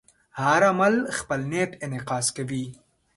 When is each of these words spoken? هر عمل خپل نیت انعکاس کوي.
هر 0.41 0.61
عمل 0.71 0.93
خپل 1.17 1.39
نیت 1.51 1.71
انعکاس 1.85 2.25
کوي. 2.37 2.63